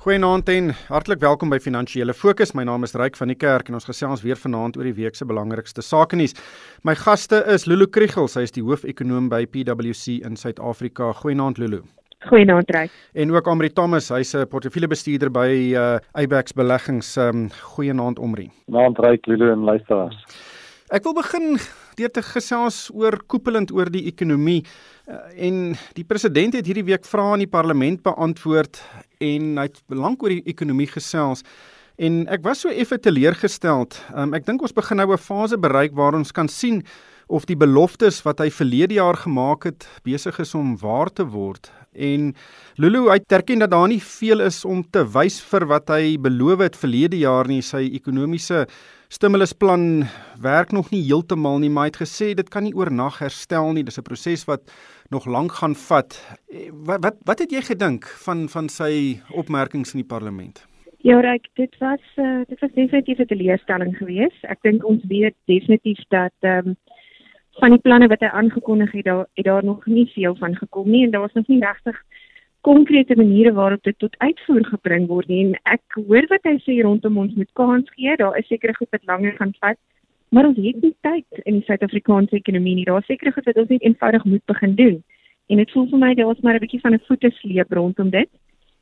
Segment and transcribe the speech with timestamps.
[0.00, 2.54] Goeienaand en hartlik welkom by Finansiële Fokus.
[2.56, 5.18] My naam is Ryk van die Kerk en ons gesels weer vanaand oor die week
[5.18, 6.32] se belangrikste sake nuus.
[6.88, 11.10] My gaste is Lulu Kriel, sy is die hoof-ekonoom by PwC in Suid-Afrika.
[11.18, 11.82] Goeienaand Lulu.
[12.30, 12.96] Goeienaand Ryk.
[13.12, 17.18] En ook Amri Thomas, hy's 'n portefeuljebestuurder by uh, Abax Beleggings.
[17.18, 18.48] Um, Goeienaand Amri.
[18.72, 20.16] Naand Ryk Lulu en luisteraars.
[20.90, 21.52] Ek wil begin
[21.94, 27.06] deur te gesels oor koepelend oor die ekonomie uh, en die president het hierdie week
[27.06, 28.80] vrae aan die parlement beantwoord
[29.22, 31.44] en hy het lank oor die ekonomie gesels
[32.02, 34.00] en ek was so effe teleurgesteld.
[34.16, 36.82] Um, ek dink ons begin nou 'n fase bereik waar ons kan sien
[37.30, 41.70] of die beloftes wat hy verlede jaar gemaak het besig is om waar te word.
[41.94, 42.32] En
[42.78, 46.62] Lulu hy erken dat daar nie veel is om te wys vir wat hy beloof
[46.66, 47.62] het verlede jaar nie.
[47.62, 48.66] Sy ekonomiese
[49.10, 50.06] stimulusplan
[50.42, 53.84] werk nog nie heeltemal nie, maar hy het gesê dit kan nie oornag herstel nie.
[53.84, 54.70] Dis 'n proses wat
[55.10, 56.18] nog lank gaan vat.
[56.50, 60.66] Eh, wat wat wat het jy gedink van van sy opmerkings in die parlement?
[61.02, 64.44] Ja, Ryk, dit was uh, dit was definitief 'n teleurstelling geweest.
[64.44, 66.76] Ek dink ons weet definitief dat ehm um,
[67.58, 70.90] van die planne wat hy aangekondig het, daar het daar nog nie veel van gekom
[70.90, 72.02] nie en daar was nog nie regtig
[72.60, 75.44] konkrete maniere waarop dit tot uitvoer gebring word nie.
[75.46, 78.16] En ek hoor wat hy sê rondom ons moet kans gee.
[78.16, 79.78] Daar is seker goed wat langer gaan vat.
[80.30, 82.84] Maar ons het nie tyd in die Suid-Afrikaanse ekonomie nie.
[82.84, 85.00] Daar seker goed wat ons net eenvoudig moet begin doen.
[85.50, 88.10] En dit voel vir my daar is maar 'n bietjie van 'n voete sleep rondom
[88.10, 88.30] dit.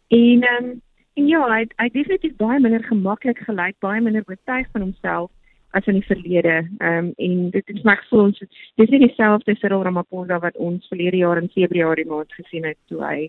[0.08, 0.82] En ehm um,
[1.14, 5.30] en ja, hy hy definitief baie minder gemaklik gelyk, baie minder oortuig van homself
[5.70, 6.69] as in die verlede.
[6.78, 8.38] Ehm um, en dit is my gevoel ons
[8.80, 13.02] dis nie dieselfde Cyril Ramaphosa wat ons verlede jaar in Februarie maand gesien het toe
[13.05, 13.28] hy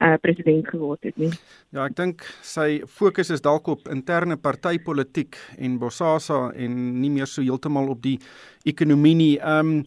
[0.00, 1.30] uh president geword het nie.
[1.72, 7.28] Ja, ek dink sy fokus is dalk op interne partytetiek en Bosasa en nie meer
[7.28, 8.18] so heeltemal op die
[8.64, 9.34] ekonomie nie.
[9.38, 9.84] Ehm um,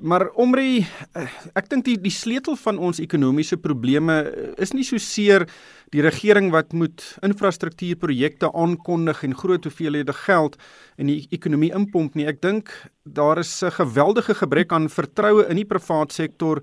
[0.00, 4.22] maar Omri uh, ek dink die die sleutel van ons ekonomiese probleme
[4.56, 5.46] is nie so seer
[5.94, 10.56] die regering wat moet infrastruktuurprojekte aankondig en groot hoeveelhede geld
[10.96, 12.26] in die ekonomie inpomp nie.
[12.26, 12.72] Ek dink
[13.04, 16.62] daar is 'n geweldige gebrek aan vertroue in die private sektor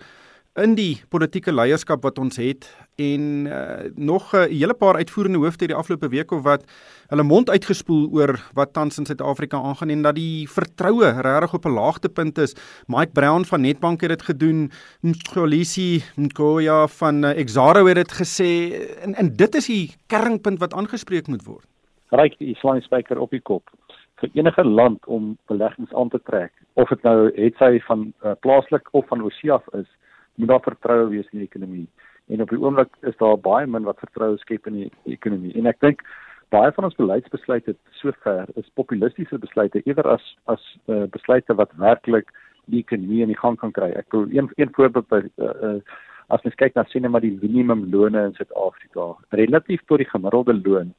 [0.60, 2.66] in die politieke leierskap wat ons het
[3.00, 6.66] en uh, nog 'n hele paar uitvoerende hoofde hierdie afgelope week of wat
[7.08, 11.66] hulle mond uitgespoel oor wat tans in Suid-Afrika aangaan en dat die vertroue regtig op
[11.66, 12.56] 'n laagtepunt is.
[12.88, 18.52] Mike Brown van Netbank het dit gedoen, Mkolisi Nkoya van uh, Exaro het dit gesê
[19.04, 21.66] en, en dit is die kernpunt wat aangespreek moet word.
[22.10, 23.70] Ryk die Islamiese spyker op die kop
[24.20, 28.32] vir enige land om beleggings aan te trek of dit nou het sy van uh,
[28.40, 29.88] plaaslik of van oorsee af is
[30.42, 31.88] moet daar vertroue wees in die ekonomie.
[32.34, 35.54] En op die oomblik is daar baie min wat vertroue skep in die ekonomie.
[35.60, 36.02] En ek dink
[36.52, 42.34] baie van ons beleidsbesluite sover is populistiese besluite eerder as as uh, besluite wat werklik
[42.72, 43.92] die ekonomie in die gang kan kry.
[44.00, 45.78] Ek wil een een voorbeeld by uh, uh,
[46.34, 50.94] as mens kyk na sien maar die minimumlone in Suid-Afrika relatief tot die gemiddelde loon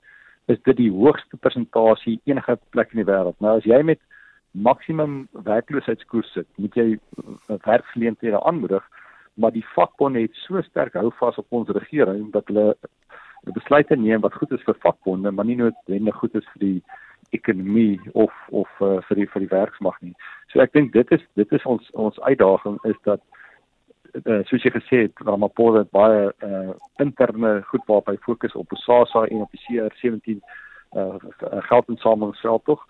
[0.51, 3.39] is dit die hoogste persentasie enige plek in die wêreld.
[3.41, 4.01] Nou as jy met
[4.53, 6.89] maksimum werkloosheidskoers sit, moet jy
[7.65, 8.85] werkgeleenthede aanmoedig
[9.35, 12.75] maar die vakbonde het so sterk hou vas op ons regering dat hulle
[13.57, 16.83] besluite neem wat goed is vir vakbonde, maar nie noodwendig goed is vir die
[17.33, 20.15] ekonomie of of uh, vir die vir die werksmag nie.
[20.53, 23.23] So ek dink dit is dit is ons ons uitdaging is dat
[24.23, 28.77] uh, soos jy gesê het, Ramaphosa het baie uh, interne goed waarop hy fokus op
[28.85, 30.43] SASSA en op die CR17
[31.01, 31.17] uh,
[31.71, 32.85] geldinsamelingsveld tog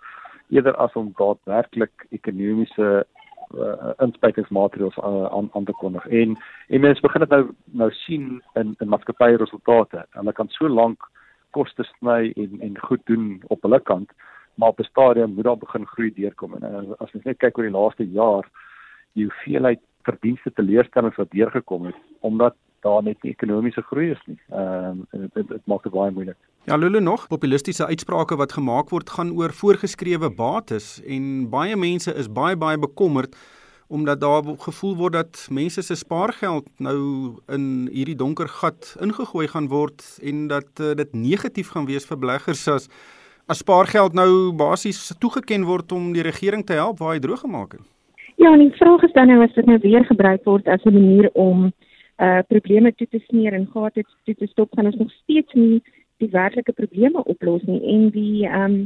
[0.53, 3.05] eerder as om daadwerklik ekonomiese
[3.53, 6.07] uh, inspuitingsmaatreëls uh, aan aan te kondig.
[6.07, 10.05] En en mense begin dit nou nou sien in in maatskappye resultate.
[10.17, 11.09] Hulle kan so lank
[11.51, 14.11] koste sny en en goed doen op hulle kant,
[14.55, 16.53] maar op 'n stadium moet daar begin groei deurkom.
[16.55, 18.49] En uh, as mens net kyk oor die laaste jaar,
[19.13, 24.39] die hoeveelheid verdienste teleurstellings wat deurgekom het omdat daar net nie ekonomiese groei is nie.
[24.49, 26.37] Ehm um, dit dit maak dit baie moeilik.
[26.65, 32.13] Ja, Lulu nog populistiese uitsprake wat gemaak word gaan oor voorgeskrewe bates en baie mense
[32.15, 33.35] is baie baie bekommerd
[33.87, 36.99] omdat daar gevoel word dat mense se spaargeld nou
[37.51, 42.17] in hierdie donker gat ingegooi gaan word en dat uh, dit negatief gaan wees vir
[42.21, 42.87] beleggers as
[43.51, 47.75] as spaargeld nou basies toegeken word om die regering te help waar hy droog gemaak
[47.75, 47.83] het.
[48.39, 50.95] Ja, en die vraag is dan nou as dit nou weer gebruik word as 'n
[50.95, 51.73] manier om
[52.23, 55.83] uh probleme toe te smeer en gate toe te stop gaan ons nog steeds nie
[56.23, 58.83] die werklike probleme oplos nie en die um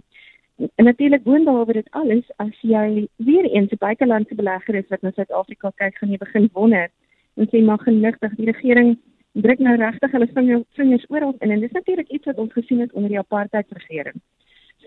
[0.58, 5.12] en natuurlik boonbehalwe dit alles as jy weer eens 'n buitelandse belegger is wat na
[5.12, 6.90] Suid-Afrika kyk gaan jy begin wonder
[7.36, 8.98] en sê maar genigtig die regering
[9.46, 12.80] druk nou regtig hulle vinger, vingers oral in en dis natuurlik iets wat ons gesien
[12.80, 14.22] het onder die apartheid regering.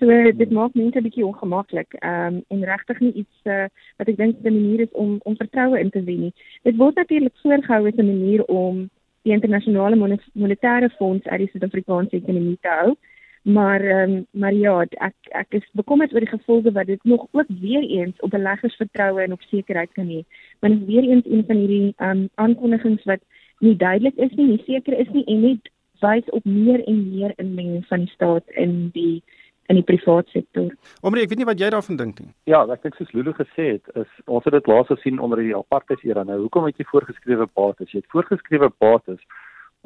[0.00, 1.94] So dit maak mense 'n bietjie ongemaklik.
[2.00, 3.66] Ehm um, en regtig nie iets uh,
[3.98, 6.32] wat ek dink 'n manier is om om vertroue in te wen nie.
[6.62, 8.90] Dit word natuurlik voorgehou as 'n manier om
[9.22, 9.96] die internasionale
[10.32, 12.94] monetaire fonds uit die Suid-Afrikaanse ekonomie te hou.
[13.42, 17.26] Maar ehm um, maar ja, ek ek is bekommerd oor die gevolge wat dit nog
[17.30, 20.20] ook weer eens op beleggers vertroue en op sekerheid kan hê.
[20.60, 23.20] Want dit is weer eens een van hierdie ehm um, aankondigings wat
[23.58, 25.70] nie duidelik is nie, nie seker is nie en net
[26.00, 29.22] wys op meer en meer inmenging van die staat in die
[29.70, 30.70] in die privaat sektor.
[31.06, 32.32] Omre, ek weet nie wat jy daarvan dink nie.
[32.50, 35.54] Ja, ek dink soos Lulu gesê het, is ons het dit laas gesien onder die
[35.56, 36.24] apartheid era.
[36.26, 37.92] Nou, hoekom het jy voorgeskrewe bates?
[37.94, 39.22] Jy het voorgeskrewe bates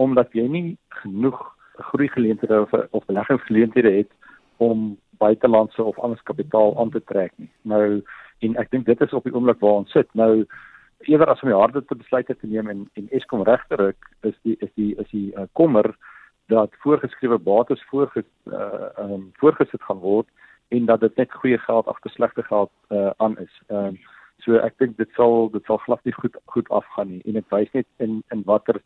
[0.01, 0.69] omdat jy nie
[1.03, 1.39] genoeg
[1.91, 4.11] groei geleenthede of of beleggingsgeleenthede het
[4.63, 7.51] om buitelandse of anders kapitaal aan te trek nie.
[7.63, 8.03] Nou,
[8.43, 10.09] en ek dink dit is op die oomblik waar ons sit.
[10.19, 10.47] Nou
[11.05, 14.57] eerder as om die harde te besluite te neem en en Eskom regterik is die
[14.61, 15.93] is die is die uh, kommer
[16.47, 20.29] dat voorgeskrewe bates voorge uh, um, voorgesit gaan word
[20.69, 23.63] en dat dit net goeie geld agter slegte geld uh, aan is.
[23.67, 23.99] Ehm um,
[24.45, 27.53] so ek dink dit sal dit sal glad nie goed goed afgaan nie en dit
[27.55, 28.81] wys net in in watter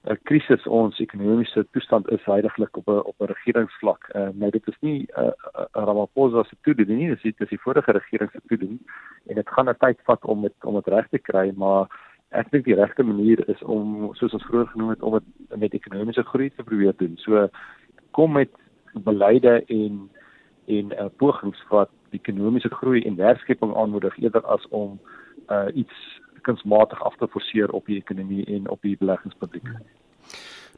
[0.00, 4.08] 'n uh, krisis ons ekonomiese toestand is heidaglik op 'n op 'n regeringsvlak.
[4.08, 7.40] Ehm uh, nou dit is nie 'n uh, uh, Ramaphosa se toedoen nie, dis dit
[7.40, 8.80] is die vorige regering se toedoen
[9.26, 11.86] en dit gaan 'n tyd vat om dit om dit reg te kry, maar
[12.30, 15.74] ek dink die regte manier is om soos ons vroeër genoem het om dit met
[15.74, 17.16] ekonomiese groei te probeer doen.
[17.18, 17.48] So
[18.16, 18.50] kom met
[18.94, 20.08] beleide en
[20.70, 24.98] en uh, pogings wat ekonomiese groei en werkskeping aanmoedig eerder as om
[25.50, 29.66] uh, iets kunsmatig af te forceer op die ekonomie en op die beleggingspubliek.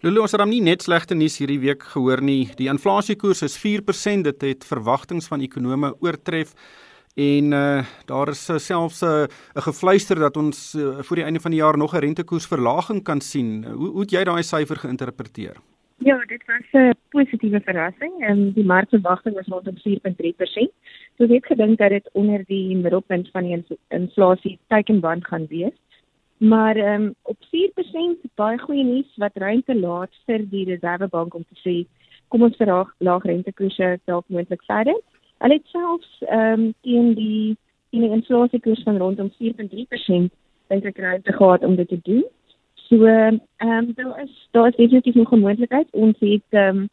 [0.03, 2.49] Lulu ons het dan nie net slegte nuus hierdie week gehoor nie.
[2.59, 6.57] Die inflasiekoers is 4%, dit het verwagtinge van ekonome oortref.
[7.15, 9.25] En uh daar is uh, selfs 'n uh,
[9.55, 13.65] gefluister dat ons uh, voor die einde van die jaar nog 'n rentekoersverlaging kan sien.
[13.65, 15.57] Hoe hoe het jy daai syfer geïnterpreteer?
[15.99, 18.13] Ja, dit was 'n positiewe verrassing.
[18.21, 20.73] Ehm um, die markverwagting was rondom 4.3%.
[21.17, 25.77] So ek het gedink dat dit onder die middelpunt van die inflasie teikenband gaan wees.
[26.37, 31.45] Maar ehm um, op 4% baie goeie nuus wat ruimte laat vir die Reservebank om
[31.49, 31.87] te sê
[32.29, 34.97] kom ons verhoog laag rentekoerse dalk moontlik verder.
[35.43, 37.57] Hulle het selfs ehm um, teen die
[37.91, 40.31] teen die inflasiekoers van rondom 4.3%
[40.71, 42.25] dink ek ruimte gehad om dit te doen.
[42.87, 45.89] So ehm um, daar is daar is definitief nog 'n moontlikheid.
[45.91, 46.89] Ons het ehm um,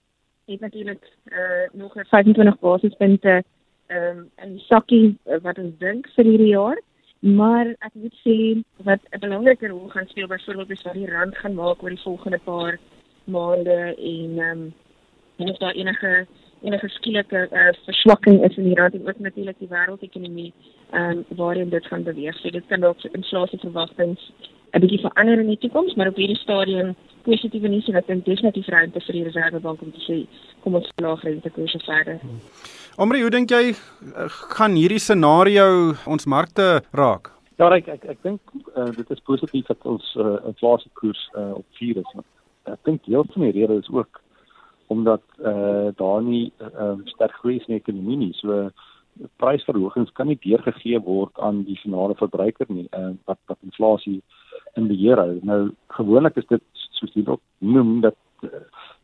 [0.45, 3.43] het natuurlik eh uh, nog 25 basispunte
[3.87, 6.81] ehm um, in sakkie uh, wat ons dink vir hierdie jaar.
[7.19, 8.37] Maar ek moet sê
[8.83, 12.05] wat 'n belangrike rol gaan speel byvoorbeeld is wat die rand gaan maak oor die
[12.07, 12.79] volgende paar
[13.23, 14.73] maande en ehm um,
[15.35, 16.27] en of daar enige
[16.61, 20.53] enige skielike uh, verswakking is in die rand en ook natuurlik die wêreldekonomie
[20.93, 22.37] um, waarin dit gaan beweeg.
[22.39, 24.31] So dit kan dalk inflasieverwagtings
[24.73, 26.95] 'n bietjie verander in die toekoms, maar op hierdie stadium
[27.25, 30.17] positiewe nuus en ek dink definitief ruimte vir die Reservebank om te sê
[30.63, 32.21] kom ons laag rentekoerse verder.
[32.97, 37.31] Omre, hoe dink jy eh, gaan hierdie scenario ons markte raak?
[37.59, 38.41] Ja, ek ek, ek dink
[38.75, 42.13] uh, dit is positief dat ons uh, inflasiekoers uh, op 4 is.
[42.71, 44.21] Ek dink deel van die rede is ook
[44.89, 48.31] omdat uh, daar nie uh, sterk groei is in die ekonomie nie.
[48.41, 48.69] So
[49.41, 52.87] prysverhogings kan nie deurgegee word aan die finale verbruiker nie.
[52.97, 54.21] Uh, wat wat inflasie
[54.79, 55.37] in beheer hou.
[55.45, 55.61] Nou
[55.97, 56.63] gewoonlik is dit
[56.97, 58.17] soos jy ook noem dat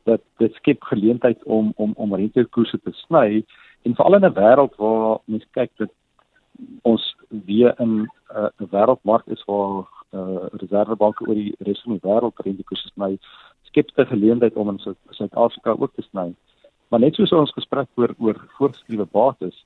[0.05, 3.43] dat dit skep geleentheid om om om rentekoerse te sny
[3.85, 5.91] en veral in 'n wêreld waar mens kyk dat
[6.81, 12.07] ons weer in 'n uh, wêreldmark is waar uh, reservebanke oor die res van die
[12.09, 13.17] wêreld rentekoerse sny
[13.69, 14.79] skep dit 'n geleentheid om in
[15.09, 16.33] Suid-Afrika ook te sny.
[16.89, 19.65] Maar net soos ons gesprek oor oor voorgeskrewe bates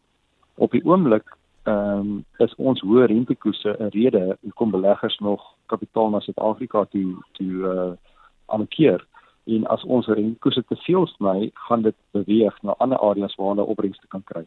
[0.56, 6.10] op die oomblik ehm um, is ons hoë rentekoerse 'n rede hoekom beleggers nog kapitaal
[6.10, 7.92] na Suid-Afrika toe toe uh
[8.46, 9.06] aankeer.
[9.46, 13.66] En as ons rentekoerse te veel sny, gaan dit beweeg na ander areas waar hulle
[13.66, 14.46] opbrengste kan kry.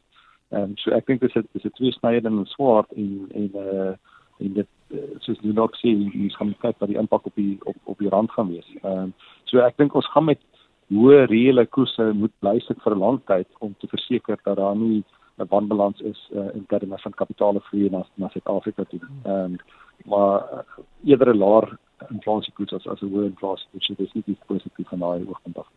[0.49, 3.29] Ehm um, so ek dink dis 'n dis 'n twee snye in 'n swaard en
[3.35, 3.95] en uh
[4.38, 4.69] en dit
[5.21, 8.09] soos jy nog sê, jy gaan kyk wat die impak op die op op die
[8.09, 8.69] rand gaan wees.
[8.83, 10.41] Ehm um, so ek dink ons gaan met
[10.93, 14.77] hoë reële koerse moet bly sit vir 'n lang tyd om te verseker dat daar
[14.77, 15.05] nie
[15.39, 19.01] 'n wanbalans is uh, in terme van kapitaalvloei na na Suid-Afrika toe.
[19.25, 19.57] Ehm um,
[20.05, 21.79] maar uh, eerder 'n laer
[22.11, 25.69] inflasiekoers as as 'n hoë inflasie, which is definitief positief van daai af.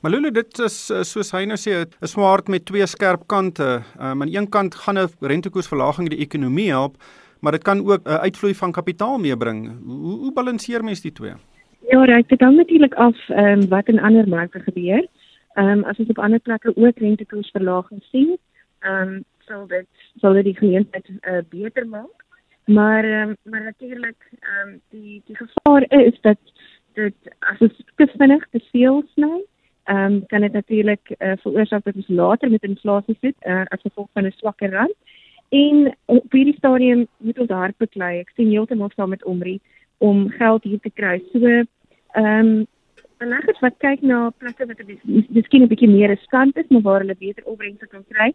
[0.00, 3.82] Maar Lulu, dit is uh, soos hy nou sê, 'n swaard met twee skerp kante.
[3.98, 6.96] Ehm um, aan een kant gaan 'n rentekoersverlaging die ekonomie help,
[7.44, 9.58] maar dit kan ook 'n uh, uitvloei van kapitaal meebring.
[9.84, 11.34] Hoe hoe balanseer mens die twee?
[11.88, 15.06] Ja, dit hang natuurlik af ehm um, wat in ander markte gebeur.
[15.54, 18.38] Ehm um, as ons op ander plekke ook rentekoersverlaging sien,
[18.78, 19.86] ehm um, sal dit
[20.20, 22.18] sal dit die geleentheid uh, beter maak.
[22.64, 26.38] Maar ehm um, maar natuurlik ehm um, die die gevaar is dat
[26.92, 29.44] dit as dit te vinnig te veel sny,
[29.84, 33.80] ehm um, kan dit natuurlik uh, veroorsaak dat ons later met inflasie sit uh, as
[33.80, 34.96] gevolg van 'n swakker rand.
[35.54, 38.18] En op hierdie stadium moet ons hard beklei.
[38.24, 39.58] Ek sien heeltemal saam met Omri
[40.02, 41.18] om geld hier te kry.
[41.32, 41.66] So ehm
[42.22, 42.54] um,
[43.22, 44.80] beleggers wat kyk na plekke wat
[45.36, 48.32] miskien 'n bietjie meer riskant is, maar waar hulle beter opbrengste kan kry.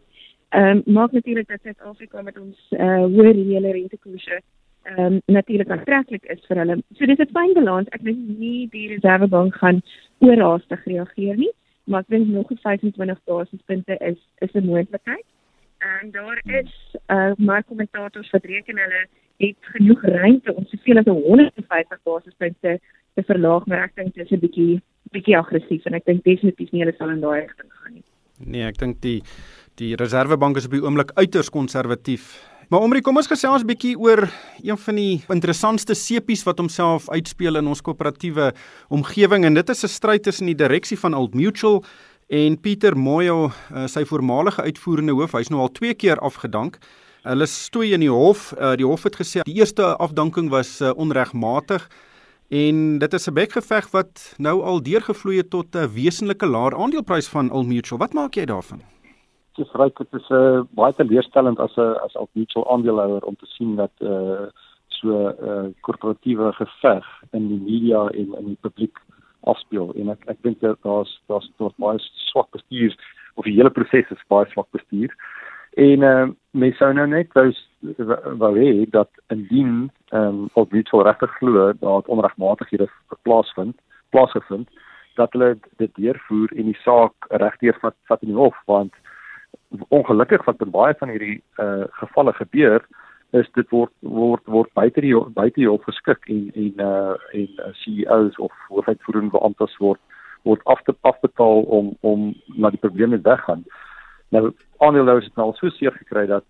[0.49, 4.39] Ehm um, maak natuurlik dat Suid-Afrika met ons uh, hoë reële rentekoerse
[4.83, 6.77] ehm um, natuurlik aantreklik is vir hulle.
[6.97, 7.89] So dis 'n fyn balans.
[7.91, 9.81] Ek dink nie die Reservebank gaan
[10.19, 11.51] oorhaastig reageer nie,
[11.83, 15.25] maar ek dink nog 25 basispunte is is 'n moontlikheid.
[15.79, 19.07] En daar is uh maar kommentators wat reken hulle
[19.38, 22.79] het genoeg ruimte om soveel as 150 basispunte
[23.13, 24.81] te verlaag, maar ek dink dit is 'n bietjie
[25.12, 28.03] bietjie aggressief en ek dink definitief nie hulle sal in daai rigting gaan nie.
[28.45, 29.21] Nee, ek dink die
[29.79, 32.36] die Reservebank is op die oomblik uiters konservatief.
[32.69, 34.29] Maar omre kom ons gesels 'n bietjie oor
[34.62, 38.53] een van die interessantste sepies wat homself uitspeel in ons koöperatiewe
[38.89, 41.83] omgewing en dit is 'n stryd tussen die direksie van Old Mutual
[42.29, 45.33] en Pieter Moyo, uh, sy voormalige uitvoerende hoof.
[45.33, 46.77] Hy's nou al 2 keer afgedank.
[47.25, 48.51] Hulle stoei in die hof.
[48.53, 51.89] Uh, die hof het gesê die eerste afdanking was uh, onregmatig
[52.50, 57.29] en dit is 'n bekgeveg wat nou al deurgevloei het tot 'n wesenlike laer aandeleprys
[57.29, 58.00] van Old Mutual.
[58.00, 58.81] Wat maak jy daarvan?
[59.55, 63.36] Dis reg, dit is 'n uh, baie teleurstellend as 'n as Old Mutual aandeelhouer om
[63.36, 64.50] te sien dat uh
[64.88, 68.98] so 'n uh, korporatiewe geveg in die media en in die publiek
[69.41, 72.00] afspeel en ek ek dink daar's daar's daar's baie
[72.31, 72.96] swak bestuur
[73.36, 75.13] of die hele proses is baie swak bestuur.
[75.77, 77.51] En uh mens sou nou net wou
[78.41, 82.88] wou hê dat indien ehm um, dit regtig glo dat onregmatighede
[83.24, 83.77] plaasvind,
[84.10, 84.69] plaasgevind
[85.15, 88.93] dat hulle dit deurvoer en die saak regdeur vat vat in die hof want
[89.89, 92.86] ongelukkig wat baie van hierdie uh gevalle gebeur
[93.31, 97.50] is dit word word word buite die buite die hof geskik en en uh en
[97.65, 100.00] uh, CEOs of hoofuitvoerende beamptes word
[100.48, 103.65] word af te afbetaal om om na die probleme te gaan.
[104.29, 106.45] Nou aandeelhouers het nou so seer gekry dat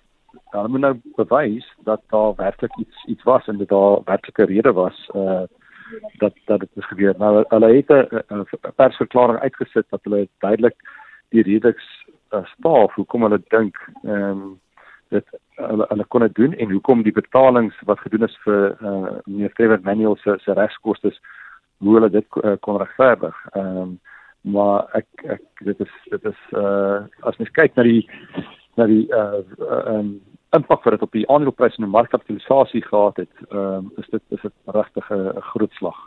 [0.54, 4.74] hulle moet nou bewys dat daar werklik iets iets was en dat daar werklike rede
[4.74, 5.44] was uh
[6.18, 7.16] dat dat dit gebeur.
[7.18, 8.46] Nou hulle het 'n
[8.76, 10.76] persverklaring uitgesit dat hulle duidelik
[11.30, 14.60] die redes uh, staaf hoekom hulle dink ehm um,
[15.10, 15.26] dit
[15.60, 19.54] hulle hulle kon dit doen en hoekom die betalings wat gedoen is vir uh, meneer
[19.58, 21.14] Trevor Manuel se se regskoste
[21.80, 23.36] hoe hulle dit uh, kon regverdig.
[23.54, 24.00] Ehm um,
[24.42, 28.04] maar ek ek dit is dit is uh as mens kyk na die
[28.80, 30.14] na die uh ehm um,
[30.56, 34.24] impak wat dit op die aandelepryse en die markkapitalisasie gehad het, ehm um, is dit
[34.38, 36.00] is 'n groot slag.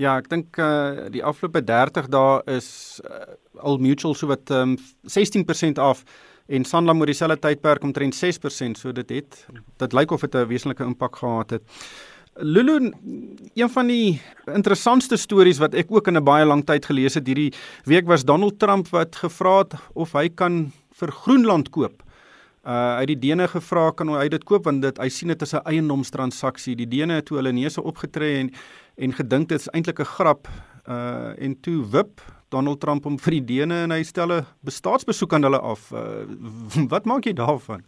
[0.00, 4.76] Ja, ek dink uh die afgelope 30 dae is uh, al mutual so wat um,
[5.04, 6.04] ehm, 16% af
[6.46, 9.46] en Sanlam oor dieselfde tydperk omtrent 6%, so dit het
[9.78, 11.62] dit lyk of dit 'n wesenlike impak gehad het.
[12.34, 12.92] Lulu,
[13.54, 17.26] een van die interessantste stories wat ek ook in 'n baie lang tyd gelees het
[17.26, 17.52] hierdie
[17.84, 22.02] week was Donald Trump wat gevra het of hy kan vir Groenland koop.
[22.64, 25.52] Uh het die Dene gevra kan hy dit koop want dit hy sien dit as
[25.52, 26.76] 'n eiendomstransaksie.
[26.76, 28.50] Die Dene het toe hulle neuse opgetree en
[28.96, 30.48] en gedink dit is eintlik 'n grap.
[30.88, 32.20] Uh en toe wip
[32.52, 35.90] Donald Trump hom vir die Dene en hy stel 'n bestaatsbesoek aan hulle af.
[35.92, 36.28] Uh,
[36.92, 37.82] wat maak jy daarvan?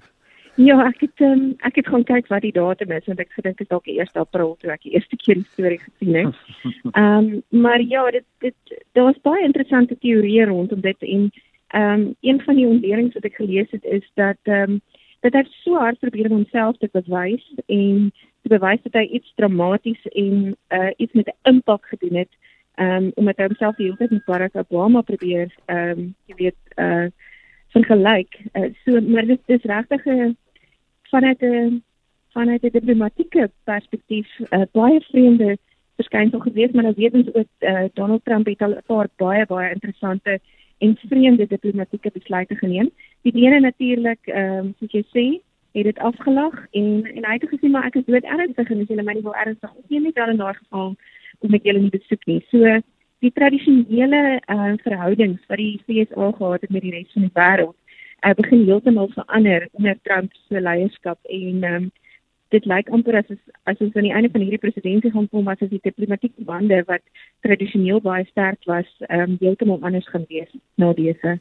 [0.57, 3.59] Ja, ek het um, ek het gaan kyk wat die datum is want ek gedink
[3.59, 6.35] dit dalk 1 April toe ek die eerste keer die storie gesien het.
[6.99, 11.31] Ehm um, maar ja, dit dit daar was baie interessante teorieë rondom dit en
[11.75, 14.81] Ehm um, een van die ontledings wat ek gelees het is dat ehm um,
[15.21, 19.33] dat hy so hard probeer om homself te bewys en te bewys dat hy iets
[19.35, 22.31] dramaties en uh, iets met 'n impak gedoen het.
[22.75, 26.35] Ehm um, omdat hy homself die hele tyd met Barack Obama probeer ehm um, jy
[26.37, 27.11] weet eh uh,
[27.75, 28.41] vergelyk.
[28.53, 30.37] Uh, so maar dit is regtig 'n
[31.11, 31.83] vanuit 'n
[32.33, 35.57] vanuit 'n diplomatieke perspektief uh, baie vreemde
[35.97, 39.47] verskynsel gewees, maar nou weet ons ook uh, Donald Trump het al 'n paar baie
[39.47, 40.41] baie interessante
[40.79, 42.91] en vreemde diplomatieke besluite geneem.
[43.23, 45.27] Die ene natuurlik, ehm um, soos jy sê,
[45.73, 48.89] het dit afgelag en en hy het gesê maar ek is dood ernstig en as
[48.89, 50.95] julle my nie wil ernstig opneem nie, dan in daardie geval
[51.45, 52.41] kom ek julle nie besoek nie.
[52.51, 52.79] So
[53.25, 54.23] die tradisionele
[54.53, 57.77] uh, verhoudings wat die FSA gehad het met die res van die wêreld,
[58.25, 61.91] uh, begin heeltemal verander onder Trump se leierskap en um,
[62.55, 63.31] dit lyk amper as
[63.71, 66.81] as ons aan die einde van hierdie presidentskap gaan kom as as die diplomatieke bande
[66.89, 67.05] wat
[67.47, 71.39] tradisioneel baie sterk was, ehm um, heeltemal anders gaan wees na dese.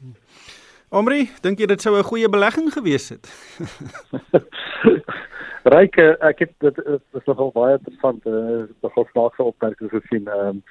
[0.94, 3.26] Omri, dink jy dit sou 'n goeie belegging gewees het?
[5.74, 10.28] Ryke, ek het dit is nogal baie interessant, uh, nogal snaakse opmerkings gesien.
[10.28, 10.62] Ehm um,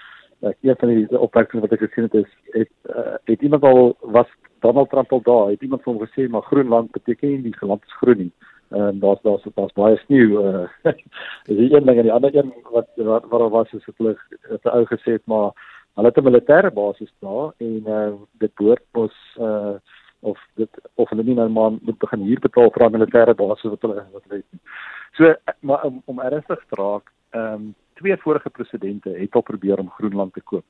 [0.47, 3.97] ek een van die opmerkings wat ek gesien het is het uh, het iemand al
[4.15, 7.67] was Donald Trump al daar, het iemand van hom gesê maar Groenland beteken nie die
[7.67, 8.31] land is groen nie
[8.69, 10.67] en daar's daar's daar's baie sneeu uh
[11.51, 14.15] is die een ding en die ander een wat wat wat was is hulle
[14.51, 15.51] het ou gesê maar
[15.95, 18.13] hulle het 'n militêre basis daar en uh
[18.43, 19.75] dit behoort ons uh
[20.23, 23.71] of dit of hulle nie nou maar moet begin huur betaal vir 'n militêre basis
[23.71, 24.61] wat hulle wat hulle het.
[25.17, 29.79] So maar om om ernstig te raak, ehm um, twee vorige presidente het al probeer
[29.79, 30.65] om Groenland te koop.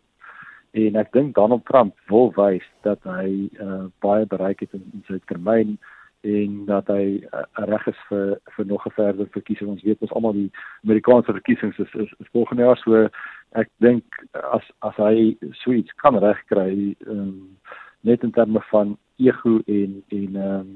[0.71, 5.03] En ek dink Donald Trump wil wys dat hy uh, baie bereik het in, in
[5.07, 5.77] sy termyn
[6.23, 9.69] en dat hy uh, reg is vir vir nog 'n verdere verkiesing.
[9.69, 10.51] Ons weet ons almal die
[10.83, 13.07] Amerikaanse verkiesings is is, is volgende jaar so
[13.51, 14.03] ek dink
[14.51, 17.57] as as hy suits kan regkry um,
[18.01, 20.69] net in terme van ego en en um,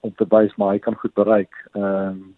[0.00, 1.54] om te wys maar hy kan goed bereik.
[1.72, 2.28] Ehm um,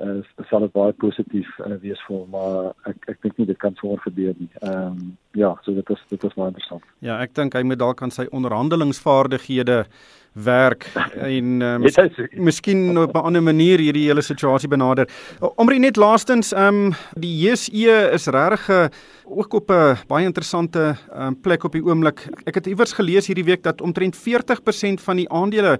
[0.00, 3.76] uh, sal dit baie positief uh, wees vir maar ek ek dink nie dit kan
[3.80, 4.50] sonder gebeur nie.
[4.62, 6.86] Ehm um, ja, so dit is dit is baie interessant.
[7.04, 9.84] Ja, ek dink hy moet dalk aan sy onderhandelingsvaardighede
[10.32, 10.86] werk
[11.18, 11.96] en uh, mis,
[12.38, 15.08] miskien op 'n ander manier hierdie hele situasie benader.
[15.56, 18.90] Omre net laastens, ehm um, die JSE is regtig
[19.24, 22.28] ook op 'n baie interessante um, plek op die oomblik.
[22.44, 25.78] Ek het iewers gelees hierdie week dat omtrent 40% van die aandele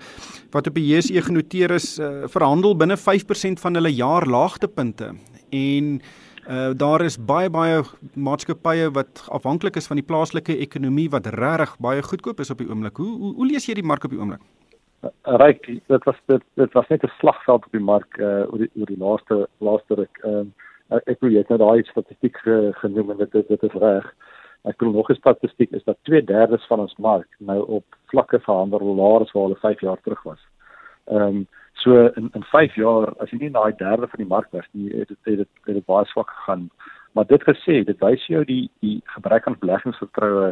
[0.51, 5.15] wat op die JSE genoteer is, uh, verhandel binne 5% van hulle jaar laagtepunte.
[5.51, 6.01] En
[6.51, 7.83] Uh daar is baie baie
[8.15, 12.67] maatskappye wat afhanklik is van die plaaslike ekonomie wat regtig baie goedkoop is op die
[12.67, 12.97] oomblik.
[12.97, 14.43] Hoe, hoe hoe lees jy die mark op die oomblik?
[15.05, 18.59] Uh, Ryk, dit was dit dit was net 'n slagveld op die mark uh oor
[18.59, 20.19] die oor die laaste laaste ruk.
[20.25, 20.51] Ehm
[20.91, 24.11] uh, ek wil net nou daai statistiek ge, genoem en dit dit is reg.
[24.65, 28.95] Ek wil nog 'n statistiek is dat 2/3 van ons mark nou op vlakke verhandel
[28.95, 30.43] laer as waar hulle 5 jaar terug was.
[31.07, 31.47] Ehm um,
[31.83, 34.91] So in in 5 jaar as jy nie daai derde van die mark was nie,
[34.93, 36.69] het dit het dit het baie swak gegaan.
[37.17, 40.51] Maar dit gesê, dit wys jou die die gebrek aan beleggingsvertroue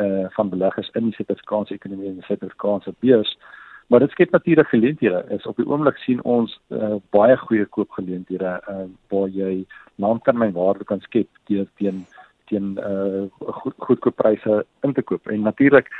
[0.00, 3.36] uh van beleggers in die Suid-Afrikaanse ekonomie en die Suid-Afrikaanse beurs.
[3.92, 5.24] Maar dit skep natuurlik geleenthede.
[5.28, 9.66] Is op die oomblik sien ons uh baie goeie koopgeleenthede uh waar jy
[10.00, 12.06] langtermynwaarde kan skep deur teen
[12.48, 13.28] teen uh
[13.60, 15.28] goed goedkoop pryse in te koop.
[15.28, 15.92] En natuurlik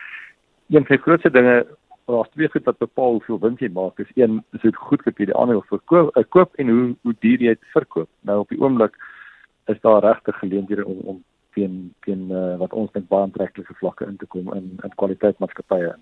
[0.73, 1.67] een van die grootste dinge
[2.07, 3.99] daar's twee goed wat bepaal hoeveel wins jy maak.
[3.99, 7.41] Is een is dit goed vir die aandeel verkoop, uh, koop en hoe hoe duur
[7.41, 8.09] jy dit verkoop.
[8.21, 8.97] Nou op die oomblik
[9.71, 14.09] is daar regte geleenthede om om teen teen uh, wat ons dink baie aantreklike vlakke
[14.09, 15.95] in te kom in in kwaliteit maatskappye.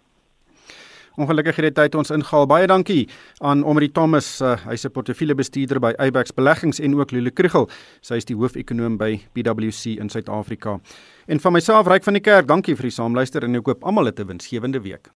[1.20, 2.46] Ongelukkig het dit tyd ons ingehaal.
[2.46, 7.30] Baie dankie aan Omri Thomas, uh, hy's 'n portefeuljebestuurder by Eyebax Beleggings en ook Lule
[7.30, 7.68] Krugel.
[8.00, 10.80] Sy is die hoofekonoom by PwC in Suid-Afrika.
[11.26, 14.06] En van myself, Ryk van die Kerk, dankie vir die saamluister en ek hoop almal
[14.06, 15.10] het 'n winsgewende week.